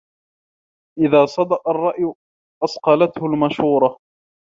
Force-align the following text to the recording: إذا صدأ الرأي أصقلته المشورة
إذا 0.99 1.25
صدأ 1.25 1.57
الرأي 1.67 2.13
أصقلته 2.63 3.25
المشورة 3.25 3.97